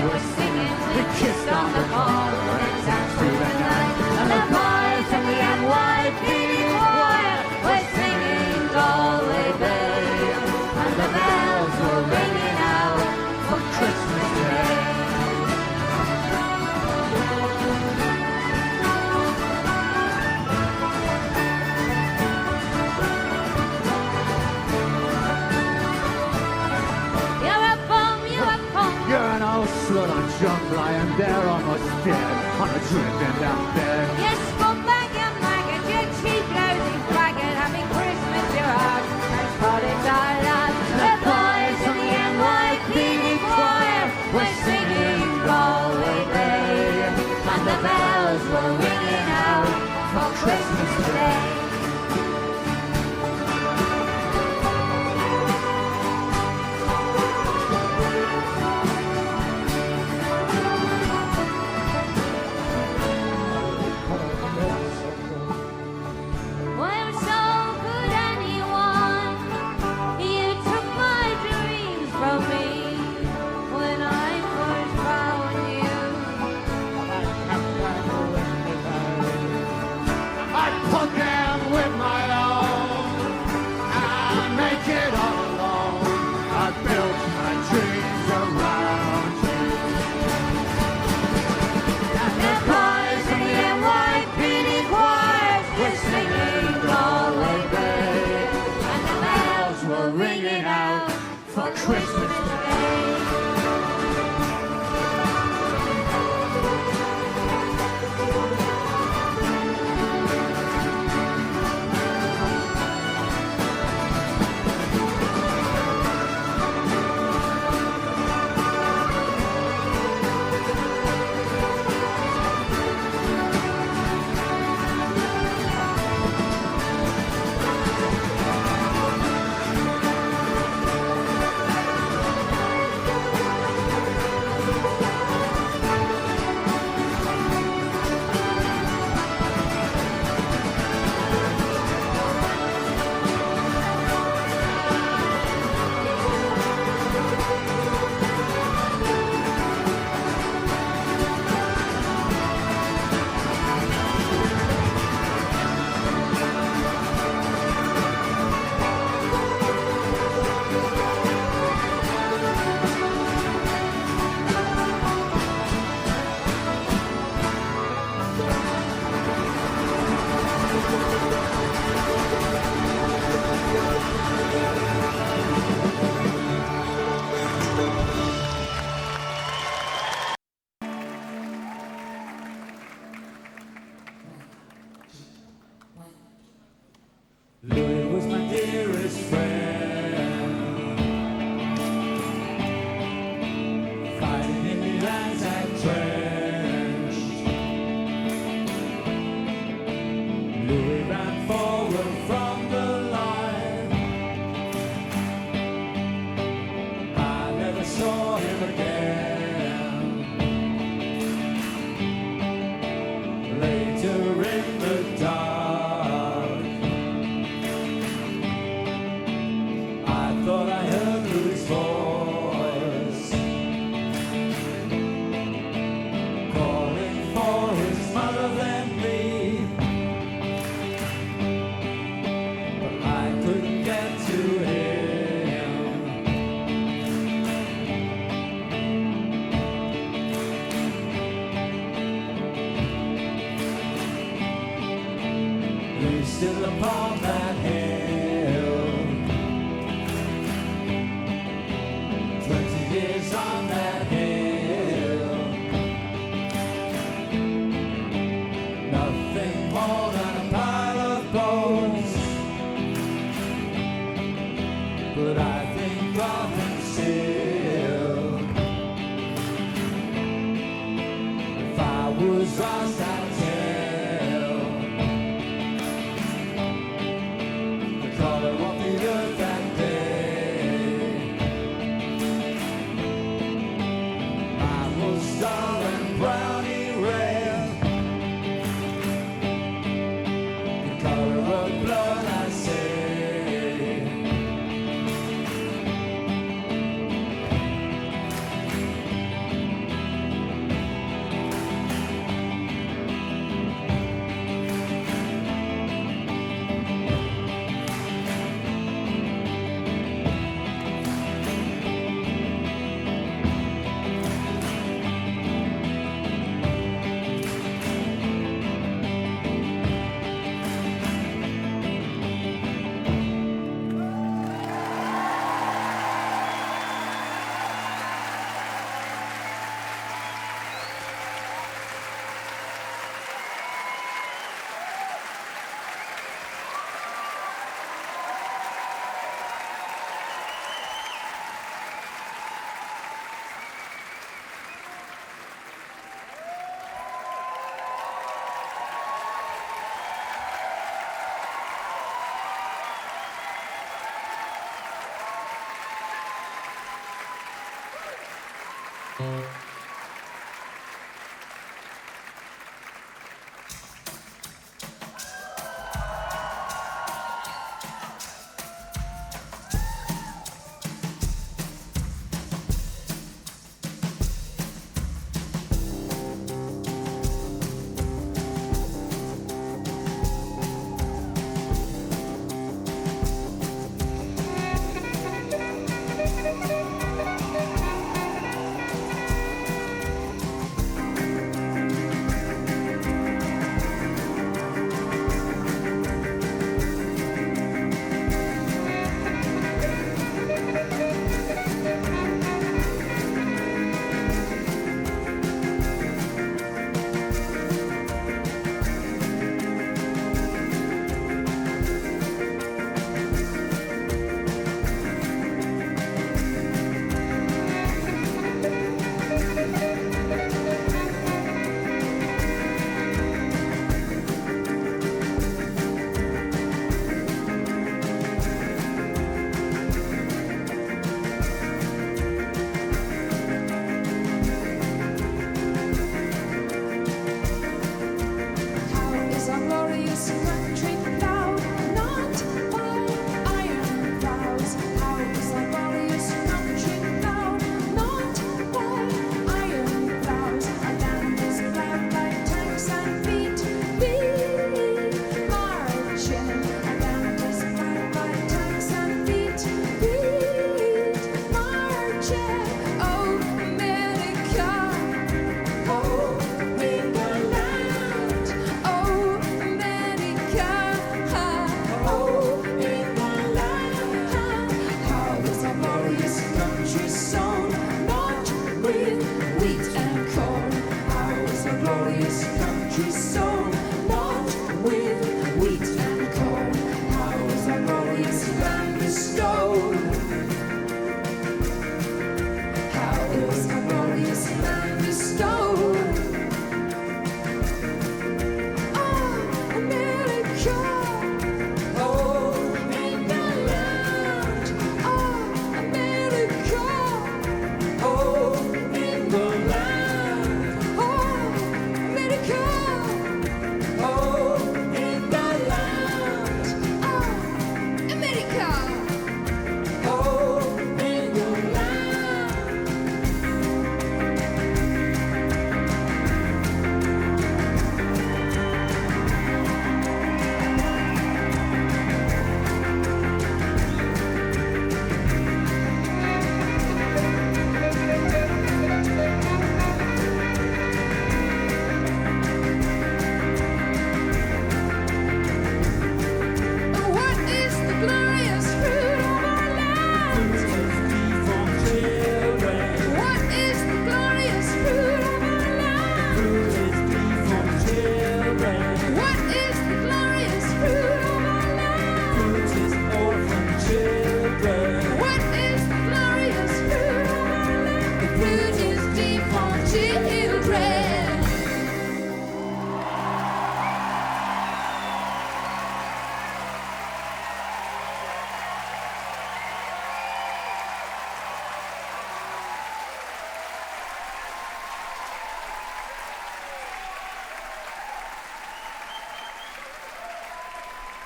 were 0.05 0.42
on 32.63 32.71
a 32.71 33.75
bed. 33.75 34.07
Yes, 34.23 34.39
go 34.55 34.71
back 34.87 35.11
and 35.11 35.35
maggot, 35.43 35.83
you 35.91 36.03
cheap, 36.23 36.45
lousy 36.55 36.97
faggot. 37.11 37.55
Happy 37.59 37.83
Christmas, 37.91 38.47
you're 38.55 38.77
out. 38.87 39.05
Nice 39.35 39.55
parties 39.59 40.07
are 40.19 40.35
loud. 40.47 40.75
The 41.03 41.13
boys 41.27 41.81
in 41.91 41.97
the 41.99 42.11
NYPD 42.31 43.27
choir 43.51 44.05
were 44.35 44.53
singing 44.63 45.27
Galway 45.43 46.23
Bay. 46.31 47.11
And 47.53 47.63
the 47.67 47.77
bells 47.83 48.43
were 48.53 48.73
ringing 48.79 49.29
out 49.43 49.67
for 50.13 50.29
Christmas 50.39 51.07
Day. 51.09 51.62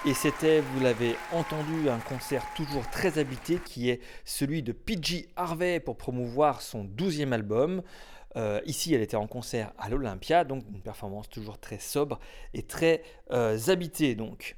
Et 0.07 0.15
c'était, 0.15 0.61
vous 0.61 0.81
l'avez 0.81 1.17
entendu, 1.33 1.91
un 1.91 1.99
concert 1.99 2.47
toujours 2.55 2.89
très 2.91 3.19
habité 3.19 3.59
qui 3.65 3.91
est 3.91 4.01
celui 4.25 4.63
de 4.63 4.71
PG 4.71 5.29
Harvey 5.35 5.81
pour 5.81 5.97
promouvoir 5.97 6.63
son 6.63 6.85
12e 6.85 7.33
album. 7.33 7.83
Euh, 8.37 8.61
ici, 8.67 8.95
elle 8.95 9.03
était 9.03 9.17
en 9.17 9.27
concert 9.27 9.73
à 9.79 9.89
l'Olympia, 9.89 10.45
donc 10.45 10.63
une 10.73 10.81
performance 10.81 11.29
toujours 11.29 11.59
très 11.59 11.81
sobre 11.81 12.21
et 12.55 12.63
très 12.63 13.03
euh, 13.33 13.59
habitée. 13.69 14.15
Donc 14.15 14.57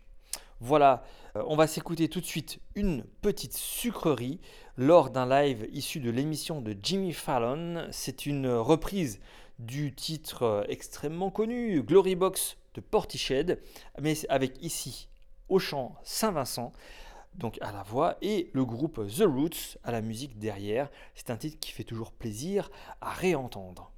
voilà, 0.60 1.02
Euh, 1.36 1.42
on 1.46 1.56
va 1.56 1.66
s'écouter 1.66 2.08
tout 2.08 2.20
de 2.20 2.26
suite 2.26 2.58
une 2.74 3.04
petite 3.22 3.56
sucrerie 3.56 4.40
lors 4.76 5.10
d'un 5.10 5.28
live 5.28 5.68
issu 5.72 6.00
de 6.00 6.10
l'émission 6.10 6.60
de 6.60 6.76
Jimmy 6.82 7.12
Fallon. 7.12 7.86
C'est 7.90 8.26
une 8.26 8.48
reprise 8.48 9.20
du 9.58 9.94
titre 9.94 10.64
extrêmement 10.68 11.30
connu 11.30 11.82
Glory 11.82 12.14
Box 12.14 12.56
de 12.74 12.80
Portiched, 12.80 13.60
mais 14.00 14.14
avec 14.28 14.62
ici 14.62 15.08
au 15.48 15.58
chant 15.58 15.94
Saint-Vincent 16.02 16.72
donc 17.38 17.56
à 17.60 17.72
la 17.72 17.82
voix, 17.82 18.16
et 18.20 18.50
le 18.52 18.64
groupe 18.64 19.00
The 19.06 19.22
Roots 19.22 19.78
à 19.84 19.92
la 19.92 20.00
musique 20.00 20.38
derrière. 20.38 20.90
C'est 21.14 21.30
un 21.30 21.36
titre 21.36 21.58
qui 21.60 21.70
fait 21.70 21.84
toujours 21.84 22.12
plaisir 22.12 22.70
à 23.00 23.12
réentendre. 23.12 23.92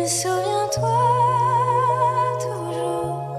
Mais 0.00 0.08
souviens-toi 0.08 0.98
toujours, 2.40 3.36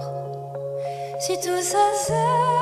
si 1.20 1.40
tout 1.40 1.62
ça 1.64 1.80
c'est 2.06 2.61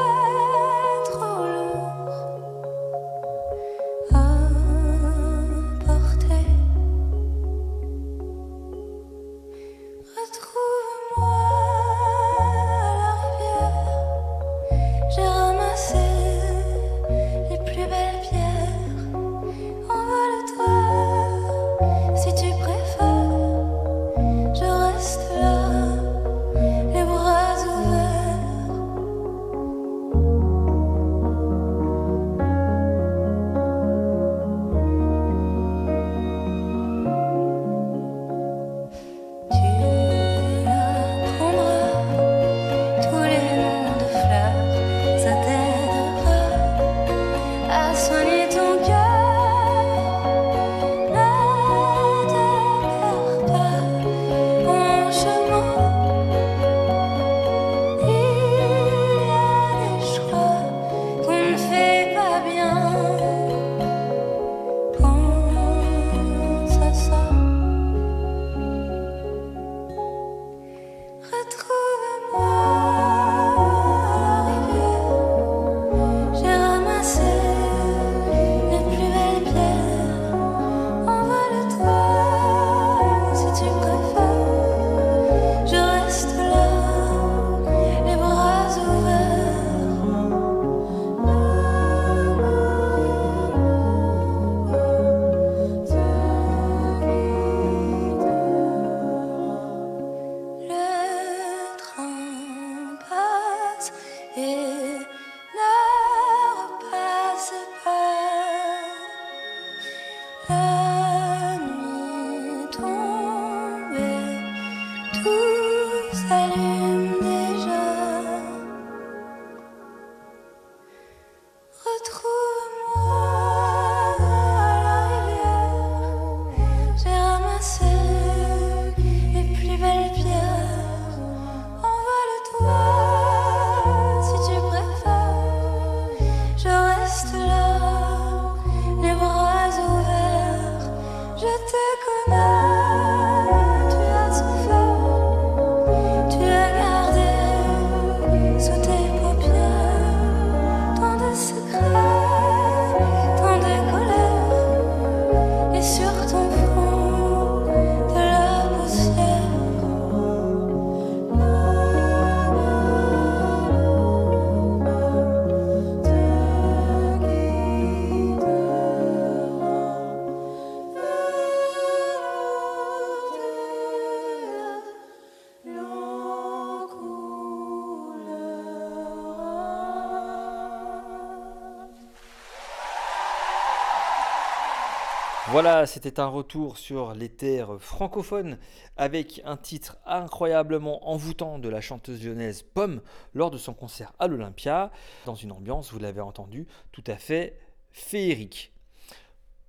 C'était 185.85 186.19
un 186.19 186.27
retour 186.27 186.77
sur 186.77 187.13
les 187.13 187.29
terres 187.29 187.77
francophones 187.79 188.57
avec 188.97 189.41
un 189.45 189.55
titre 189.55 189.97
incroyablement 190.05 191.09
envoûtant 191.09 191.59
de 191.59 191.69
la 191.69 191.79
chanteuse 191.79 192.23
lyonnaise 192.23 192.63
Pomme 192.63 193.01
lors 193.33 193.51
de 193.51 193.57
son 193.57 193.73
concert 193.73 194.13
à 194.19 194.27
l'Olympia, 194.27 194.91
dans 195.25 195.35
une 195.35 195.51
ambiance, 195.51 195.93
vous 195.93 195.99
l'avez 195.99 196.21
entendu, 196.21 196.67
tout 196.91 197.03
à 197.07 197.15
fait 197.15 197.59
féerique. 197.91 198.73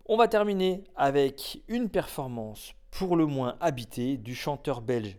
On 0.06 0.16
va 0.16 0.26
terminer 0.26 0.82
avec 0.96 1.62
une 1.68 1.88
performance 1.88 2.74
pour 2.90 3.16
le 3.16 3.26
moins 3.26 3.56
habitée 3.60 4.16
du 4.16 4.34
chanteur 4.34 4.80
belge 4.80 5.16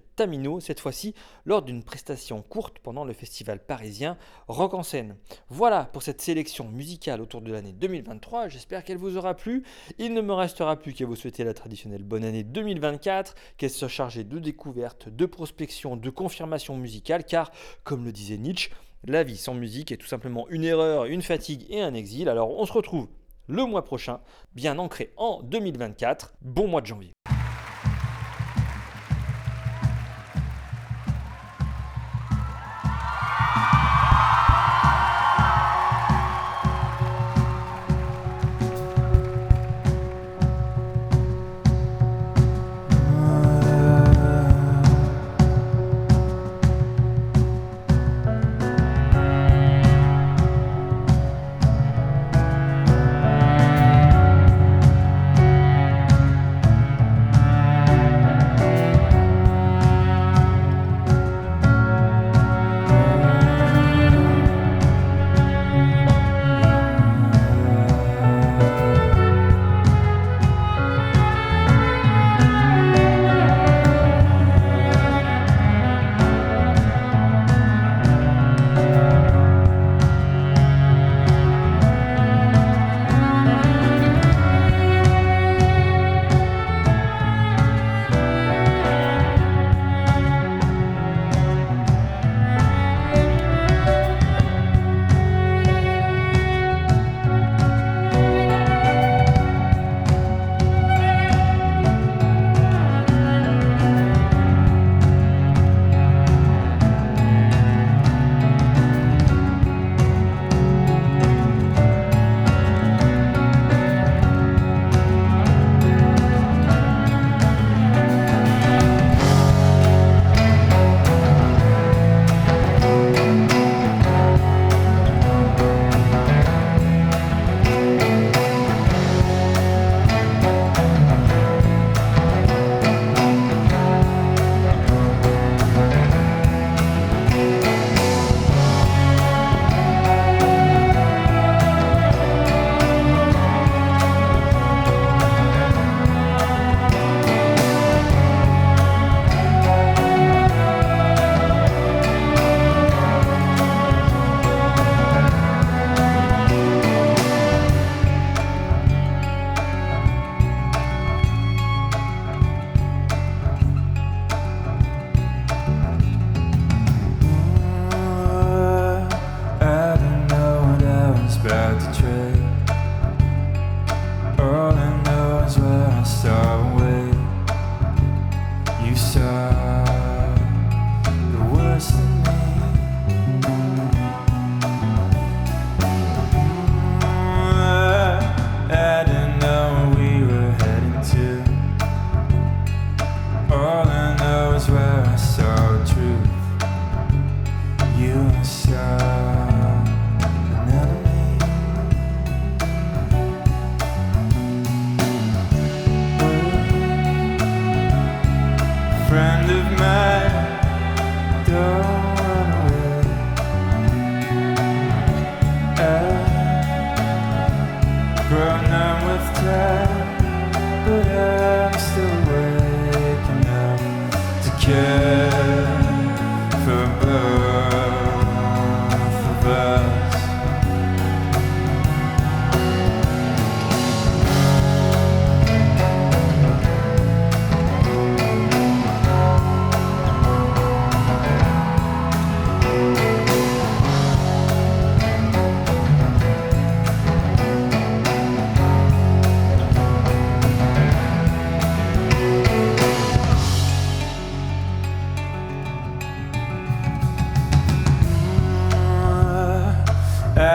Cette 0.59 0.79
fois-ci 0.79 1.15
lors 1.45 1.63
d'une 1.63 1.83
prestation 1.83 2.43
courte 2.43 2.77
pendant 2.77 3.05
le 3.05 3.13
festival 3.13 3.57
parisien 3.57 4.17
Rock 4.47 4.75
en 4.75 4.83
scène. 4.83 5.15
Voilà 5.49 5.85
pour 5.85 6.03
cette 6.03 6.21
sélection 6.21 6.67
musicale 6.67 7.21
autour 7.21 7.41
de 7.41 7.51
l'année 7.51 7.71
2023, 7.71 8.47
j'espère 8.47 8.83
qu'elle 8.83 8.99
vous 8.99 9.17
aura 9.17 9.33
plu. 9.33 9.63
Il 9.97 10.13
ne 10.13 10.21
me 10.21 10.33
restera 10.33 10.75
plus 10.75 10.93
qu'à 10.93 11.07
vous 11.07 11.15
souhaiter 11.15 11.43
la 11.43 11.55
traditionnelle 11.55 12.03
bonne 12.03 12.23
année 12.23 12.43
2024, 12.43 13.33
qu'elle 13.57 13.71
soit 13.71 13.87
chargée 13.87 14.23
de 14.23 14.37
découvertes, 14.37 15.09
de 15.09 15.25
prospection, 15.25 15.97
de 15.97 16.09
confirmation 16.11 16.77
musicale, 16.77 17.23
car 17.23 17.51
comme 17.83 18.05
le 18.05 18.11
disait 18.11 18.37
Nietzsche, 18.37 18.69
la 19.05 19.23
vie 19.23 19.37
sans 19.37 19.55
musique 19.55 19.91
est 19.91 19.97
tout 19.97 20.05
simplement 20.05 20.47
une 20.49 20.65
erreur, 20.65 21.05
une 21.05 21.23
fatigue 21.23 21.65
et 21.71 21.81
un 21.81 21.95
exil. 21.95 22.29
Alors 22.29 22.51
on 22.51 22.67
se 22.67 22.73
retrouve 22.73 23.07
le 23.47 23.65
mois 23.65 23.83
prochain, 23.83 24.19
bien 24.53 24.77
ancré 24.77 25.13
en 25.17 25.41
2024. 25.41 26.35
Bon 26.41 26.67
mois 26.67 26.81
de 26.81 26.85
janvier. 26.85 27.11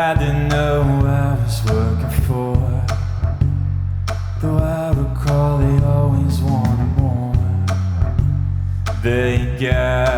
I 0.09 0.15
didn't 0.15 0.47
know 0.51 0.85
who 0.85 1.05
I 1.05 1.35
was 1.35 1.65
working 1.65 2.21
for. 2.29 2.55
Though 4.41 4.59
I 4.59 4.93
recall 4.93 5.59
they 5.59 5.85
always 5.85 6.39
wanted 6.43 6.97
more. 6.97 7.35
They 9.03 9.59
got 9.61 10.16